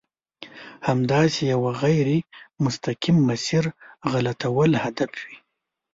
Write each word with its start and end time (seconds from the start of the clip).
د 0.03 0.03
همداسې 0.87 1.41
یوه 1.53 1.71
غیر 1.83 2.09
مستقیم 2.65 3.17
مسیر 3.29 3.63
غلطول 4.11 4.71
هدف 4.83 5.11
وي. 5.25 5.37